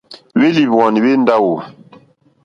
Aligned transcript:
Hwélìhwwànì 0.37 0.99
hwé 1.03 1.11
ndáwò. 1.21 1.55